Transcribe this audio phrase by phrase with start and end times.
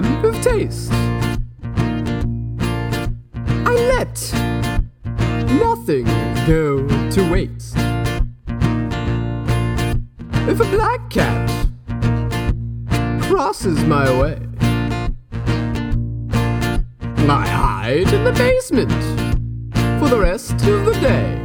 [0.00, 0.90] man of taste.
[3.64, 4.32] I let
[5.52, 6.04] nothing
[6.46, 7.76] go to waste.
[10.48, 11.48] If a black cat
[13.22, 14.38] crosses my way,
[17.28, 18.92] I hide in the basement
[19.98, 21.42] for the rest of the day.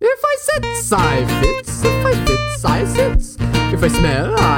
[0.00, 1.84] If I sit, I fits.
[1.84, 3.36] If I fits, I sits.
[3.72, 4.51] If I smell, I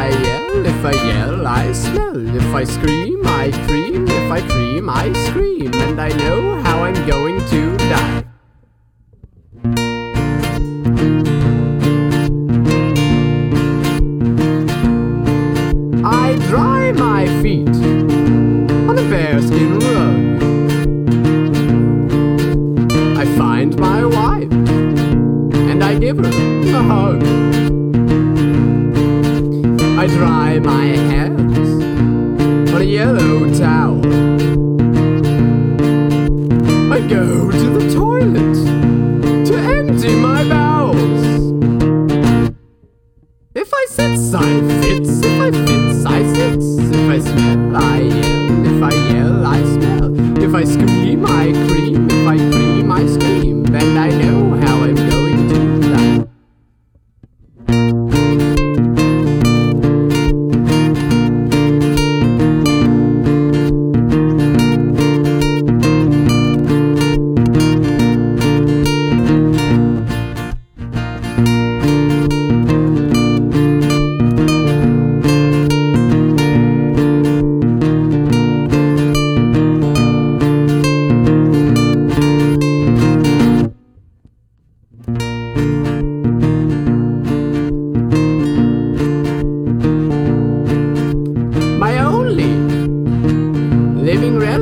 [1.64, 2.36] I smell.
[2.36, 4.06] If I scream, I cream.
[4.06, 5.72] If I cream, I scream.
[5.74, 8.24] And I know how I'm going to die.
[16.05, 17.77] I dry my feet
[18.88, 20.42] on a bearskin rug.
[23.17, 27.83] I find my wife and I give her a hug.
[30.05, 31.58] I dry my hands
[32.74, 34.05] on a yellow towel.
[36.92, 41.24] I go to the toilet to empty my bowels.
[43.55, 45.20] If I sit, I fits.
[45.22, 46.66] If I fits, I sits.
[46.94, 48.66] If I smell, I yell.
[48.66, 50.39] If I yell, I smell.
[50.39, 51.03] If I scream,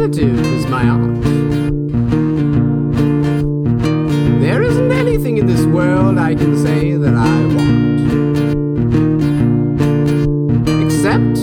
[0.03, 1.23] is my aunt.
[4.41, 8.01] There isn't anything in this world I can say that I want.
[10.85, 11.39] Except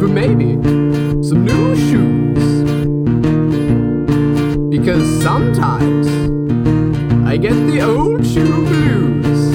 [0.00, 0.54] for maybe
[1.22, 2.44] some new shoes.
[4.70, 6.08] Because sometimes
[7.28, 9.52] I get the old shoe blues.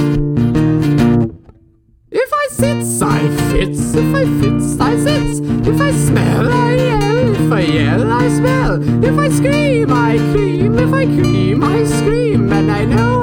[2.12, 3.96] If I sit, I fits.
[3.96, 5.40] If I fits, I sits.
[5.68, 7.19] If I smell, I yell.
[7.50, 9.04] If I yell, I smell.
[9.04, 10.78] If I scream, I cream.
[10.78, 12.54] If I cream, I scream.
[12.54, 13.19] And I know